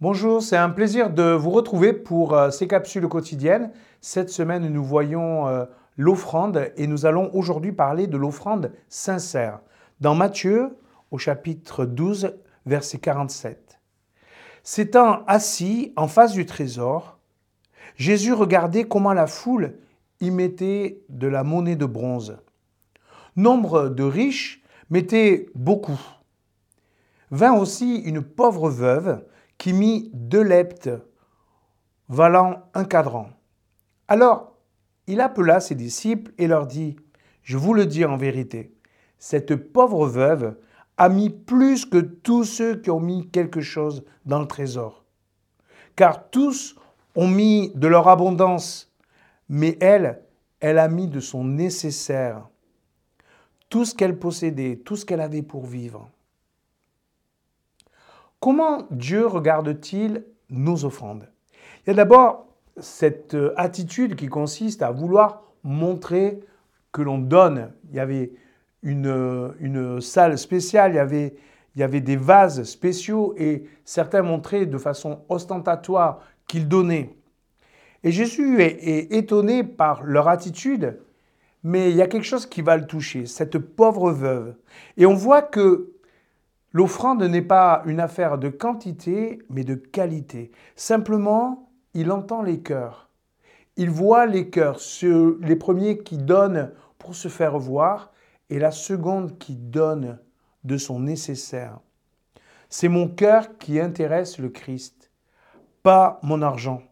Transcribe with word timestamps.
Bonjour, 0.00 0.40
c'est 0.40 0.56
un 0.56 0.70
plaisir 0.70 1.10
de 1.10 1.32
vous 1.32 1.50
retrouver 1.50 1.92
pour 1.92 2.32
euh, 2.32 2.50
ces 2.50 2.68
capsules 2.68 3.08
quotidiennes. 3.08 3.72
Cette 4.00 4.30
semaine, 4.30 4.68
nous 4.68 4.84
voyons 4.84 5.48
euh, 5.48 5.64
l'offrande 5.96 6.70
et 6.76 6.86
nous 6.86 7.04
allons 7.04 7.34
aujourd'hui 7.34 7.72
parler 7.72 8.06
de 8.06 8.16
l'offrande 8.16 8.70
sincère. 8.88 9.58
Dans 10.00 10.14
Matthieu, 10.14 10.78
au 11.10 11.18
chapitre 11.18 11.84
12, 11.84 12.36
verset 12.64 12.98
47. 12.98 13.80
S'étant 14.62 15.24
assis 15.26 15.92
en 15.96 16.06
face 16.06 16.30
du 16.30 16.46
trésor, 16.46 17.18
Jésus 17.96 18.32
regardait 18.32 18.84
comment 18.84 19.14
la 19.14 19.26
foule 19.26 19.78
y 20.20 20.30
mettait 20.30 21.02
de 21.08 21.26
la 21.26 21.42
monnaie 21.42 21.74
de 21.74 21.86
bronze. 21.86 22.38
Nombre 23.34 23.88
de 23.88 24.04
riches 24.04 24.62
mettaient 24.90 25.46
beaucoup. 25.56 26.00
Vint 27.32 27.54
aussi 27.54 27.96
une 27.96 28.22
pauvre 28.22 28.70
veuve 28.70 29.24
qui 29.58 29.72
mit 29.72 30.10
deux 30.14 30.42
leptes 30.42 30.90
valant 32.08 32.62
un 32.74 32.84
cadran. 32.84 33.28
Alors 34.06 34.56
il 35.08 35.20
appela 35.20 35.60
ses 35.60 35.74
disciples 35.74 36.32
et 36.38 36.46
leur 36.46 36.66
dit, 36.66 36.96
Je 37.42 37.56
vous 37.56 37.74
le 37.74 37.86
dis 37.86 38.04
en 38.04 38.16
vérité, 38.16 38.74
cette 39.18 39.56
pauvre 39.56 40.06
veuve 40.06 40.56
a 40.96 41.08
mis 41.08 41.30
plus 41.30 41.86
que 41.86 41.98
tous 41.98 42.44
ceux 42.44 42.76
qui 42.80 42.90
ont 42.90 43.00
mis 43.00 43.28
quelque 43.30 43.60
chose 43.60 44.04
dans 44.26 44.40
le 44.40 44.46
trésor. 44.46 45.04
Car 45.96 46.30
tous 46.30 46.76
ont 47.14 47.28
mis 47.28 47.72
de 47.74 47.88
leur 47.88 48.08
abondance, 48.08 48.92
mais 49.48 49.78
elle, 49.80 50.22
elle 50.60 50.78
a 50.78 50.88
mis 50.88 51.08
de 51.08 51.20
son 51.20 51.44
nécessaire, 51.44 52.48
tout 53.70 53.84
ce 53.84 53.94
qu'elle 53.94 54.18
possédait, 54.18 54.76
tout 54.84 54.96
ce 54.96 55.04
qu'elle 55.04 55.20
avait 55.20 55.42
pour 55.42 55.66
vivre. 55.66 56.10
Comment 58.40 58.86
Dieu 58.92 59.26
regarde-t-il 59.26 60.24
nos 60.48 60.84
offrandes? 60.84 61.28
Il 61.84 61.88
y 61.88 61.90
a 61.90 61.94
d'abord 61.94 62.46
cette 62.76 63.34
euh, 63.34 63.52
attitude 63.56 64.14
qui 64.14 64.28
consiste 64.28 64.82
à 64.82 64.92
vouloir 64.92 65.42
montrer 65.64 66.38
que 66.92 67.02
l'on 67.02 67.18
donne. 67.18 67.72
Il 67.90 67.96
y 67.96 68.00
avait 68.00 68.30
une, 68.84 69.08
euh, 69.08 69.50
une 69.58 70.00
salle 70.00 70.38
spéciale, 70.38 70.92
il 70.92 70.96
y, 70.96 71.00
avait, 71.00 71.34
il 71.74 71.80
y 71.80 71.82
avait 71.82 72.00
des 72.00 72.14
vases 72.14 72.62
spéciaux 72.62 73.34
et 73.36 73.64
certains 73.84 74.22
montraient 74.22 74.66
de 74.66 74.78
façon 74.78 75.22
ostentatoire 75.28 76.20
qu'ils 76.46 76.68
donnaient. 76.68 77.16
Et 78.04 78.12
Jésus 78.12 78.62
est, 78.62 78.78
est, 78.88 79.12
étonné 79.14 79.64
par 79.64 80.04
leur 80.04 80.28
attitude, 80.28 81.00
mais 81.64 81.90
il 81.90 81.96
y 81.96 82.02
a 82.02 82.06
quelque 82.06 82.24
chose 82.24 82.46
qui 82.46 82.62
va 82.62 82.76
le 82.76 82.86
toucher, 82.86 83.26
cette 83.26 83.58
pauvre 83.58 84.12
veuve. 84.12 84.54
Et 84.96 85.06
on 85.06 85.14
voit 85.14 85.42
que 85.42 85.97
L'offrande 86.72 87.22
n'est 87.22 87.42
pas 87.42 87.82
une 87.86 88.00
affaire 88.00 88.38
de 88.38 88.48
quantité, 88.48 89.40
mais 89.48 89.64
de 89.64 89.74
qualité. 89.74 90.50
Simplement, 90.76 91.70
il 91.94 92.12
entend 92.12 92.42
les 92.42 92.60
cœurs. 92.60 93.08
Il 93.76 93.90
voit 93.90 94.26
les 94.26 94.50
cœurs, 94.50 94.78
les 95.40 95.56
premiers 95.56 95.98
qui 95.98 96.18
donnent 96.18 96.72
pour 96.98 97.14
se 97.14 97.28
faire 97.28 97.58
voir 97.58 98.12
et 98.50 98.58
la 98.58 98.70
seconde 98.70 99.38
qui 99.38 99.54
donne 99.54 100.18
de 100.64 100.76
son 100.76 101.00
nécessaire. 101.00 101.78
C'est 102.68 102.88
mon 102.88 103.08
cœur 103.08 103.56
qui 103.58 103.80
intéresse 103.80 104.38
le 104.38 104.50
Christ, 104.50 105.10
pas 105.82 106.20
mon 106.22 106.42
argent. 106.42 106.82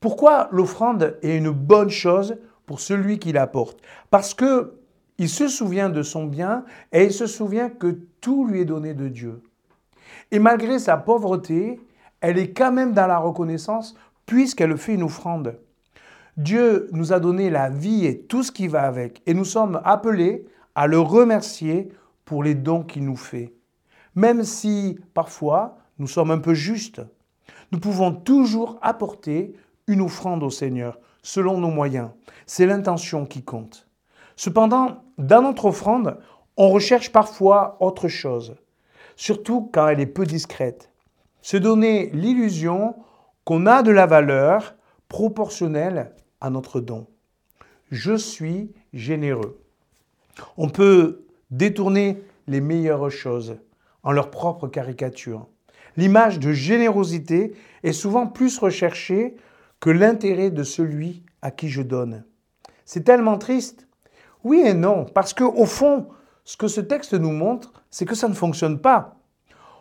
Pourquoi 0.00 0.48
l'offrande 0.50 1.18
est 1.22 1.36
une 1.36 1.50
bonne 1.50 1.90
chose 1.90 2.36
pour 2.66 2.80
celui 2.80 3.18
qui 3.18 3.32
l'apporte? 3.32 3.80
Parce 4.10 4.34
que 4.34 4.77
il 5.18 5.28
se 5.28 5.48
souvient 5.48 5.90
de 5.90 6.02
son 6.02 6.26
bien 6.26 6.64
et 6.92 7.04
il 7.04 7.12
se 7.12 7.26
souvient 7.26 7.68
que 7.68 7.98
tout 8.20 8.46
lui 8.46 8.60
est 8.60 8.64
donné 8.64 8.94
de 8.94 9.08
Dieu. 9.08 9.42
Et 10.30 10.38
malgré 10.38 10.78
sa 10.78 10.96
pauvreté, 10.96 11.80
elle 12.20 12.38
est 12.38 12.52
quand 12.52 12.72
même 12.72 12.92
dans 12.92 13.06
la 13.06 13.18
reconnaissance 13.18 13.96
puisqu'elle 14.26 14.76
fait 14.76 14.94
une 14.94 15.02
offrande. 15.02 15.58
Dieu 16.36 16.88
nous 16.92 17.12
a 17.12 17.18
donné 17.18 17.50
la 17.50 17.68
vie 17.68 18.06
et 18.06 18.20
tout 18.20 18.44
ce 18.44 18.52
qui 18.52 18.68
va 18.68 18.82
avec 18.82 19.22
et 19.26 19.34
nous 19.34 19.44
sommes 19.44 19.80
appelés 19.84 20.46
à 20.76 20.86
le 20.86 21.00
remercier 21.00 21.88
pour 22.24 22.44
les 22.44 22.54
dons 22.54 22.84
qu'il 22.84 23.04
nous 23.04 23.16
fait. 23.16 23.52
Même 24.14 24.44
si 24.44 24.98
parfois 25.14 25.78
nous 25.98 26.06
sommes 26.06 26.30
un 26.30 26.38
peu 26.38 26.54
justes, 26.54 27.02
nous 27.72 27.80
pouvons 27.80 28.12
toujours 28.12 28.78
apporter 28.82 29.54
une 29.88 30.00
offrande 30.00 30.44
au 30.44 30.50
Seigneur 30.50 30.98
selon 31.22 31.58
nos 31.58 31.70
moyens. 31.70 32.10
C'est 32.46 32.66
l'intention 32.66 33.26
qui 33.26 33.42
compte. 33.42 33.87
Cependant, 34.38 35.02
dans 35.18 35.42
notre 35.42 35.64
offrande, 35.64 36.16
on 36.56 36.68
recherche 36.68 37.10
parfois 37.10 37.76
autre 37.80 38.06
chose, 38.06 38.54
surtout 39.16 39.68
quand 39.74 39.88
elle 39.88 39.98
est 39.98 40.06
peu 40.06 40.24
discrète. 40.24 40.92
Se 41.42 41.56
donner 41.56 42.10
l'illusion 42.10 42.94
qu'on 43.42 43.66
a 43.66 43.82
de 43.82 43.90
la 43.90 44.06
valeur 44.06 44.76
proportionnelle 45.08 46.12
à 46.40 46.50
notre 46.50 46.80
don. 46.80 47.08
Je 47.90 48.14
suis 48.14 48.72
généreux. 48.92 49.60
On 50.56 50.68
peut 50.68 51.26
détourner 51.50 52.22
les 52.46 52.60
meilleures 52.60 53.10
choses 53.10 53.56
en 54.04 54.12
leur 54.12 54.30
propre 54.30 54.68
caricature. 54.68 55.48
L'image 55.96 56.38
de 56.38 56.52
générosité 56.52 57.56
est 57.82 57.92
souvent 57.92 58.28
plus 58.28 58.56
recherchée 58.58 59.34
que 59.80 59.90
l'intérêt 59.90 60.52
de 60.52 60.62
celui 60.62 61.24
à 61.42 61.50
qui 61.50 61.68
je 61.68 61.82
donne. 61.82 62.24
C'est 62.84 63.02
tellement 63.02 63.36
triste 63.36 63.87
oui 64.48 64.62
et 64.64 64.72
non, 64.72 65.04
parce 65.04 65.34
qu'au 65.34 65.66
fond, 65.66 66.08
ce 66.44 66.56
que 66.56 66.68
ce 66.68 66.80
texte 66.80 67.12
nous 67.12 67.32
montre, 67.32 67.74
c'est 67.90 68.06
que 68.06 68.14
ça 68.14 68.28
ne 68.28 68.34
fonctionne 68.34 68.80
pas. 68.80 69.16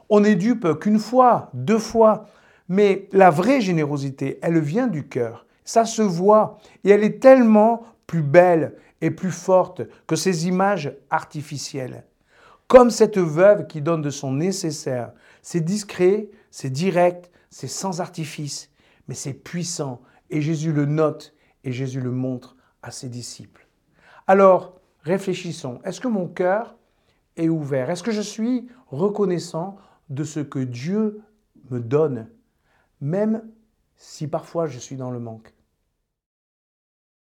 On 0.09 0.25
est 0.25 0.35
dupe 0.35 0.79
qu'une 0.79 0.99
fois, 0.99 1.49
deux 1.53 1.79
fois, 1.79 2.25
mais 2.67 3.07
la 3.13 3.29
vraie 3.29 3.61
générosité, 3.61 4.39
elle 4.41 4.59
vient 4.59 4.87
du 4.87 5.07
cœur. 5.07 5.45
Ça 5.63 5.85
se 5.85 6.01
voit 6.01 6.57
et 6.83 6.89
elle 6.89 7.05
est 7.05 7.21
tellement 7.21 7.83
plus 8.07 8.21
belle 8.21 8.75
et 8.99 9.11
plus 9.11 9.31
forte 9.31 9.83
que 10.07 10.17
ces 10.17 10.47
images 10.47 10.93
artificielles. 11.09 12.03
Comme 12.67 12.89
cette 12.89 13.17
veuve 13.17 13.67
qui 13.67 13.81
donne 13.81 14.01
de 14.01 14.09
son 14.09 14.33
nécessaire. 14.33 15.13
C'est 15.41 15.61
discret, 15.61 16.29
c'est 16.51 16.69
direct, 16.69 17.31
c'est 17.49 17.69
sans 17.69 18.01
artifice, 18.01 18.69
mais 19.07 19.15
c'est 19.15 19.33
puissant. 19.33 20.01
Et 20.29 20.41
Jésus 20.41 20.73
le 20.73 20.85
note 20.85 21.33
et 21.63 21.71
Jésus 21.71 22.01
le 22.01 22.11
montre 22.11 22.57
à 22.81 22.91
ses 22.91 23.07
disciples. 23.07 23.66
Alors, 24.27 24.75
réfléchissons. 25.03 25.79
Est-ce 25.85 26.01
que 26.01 26.09
mon 26.09 26.27
cœur 26.27 26.75
est 27.37 27.47
ouvert? 27.47 27.89
Est-ce 27.89 28.03
que 28.03 28.11
je 28.11 28.21
suis 28.21 28.67
reconnaissant 28.87 29.77
de 30.09 30.25
ce 30.25 30.41
que 30.41 30.59
Dieu 30.59 31.21
me 31.71 31.79
donne, 31.79 32.27
même 32.99 33.41
si 33.95 34.27
parfois 34.27 34.67
je 34.67 34.79
suis 34.79 34.97
dans 34.97 35.11
le 35.11 35.19
manque? 35.19 35.53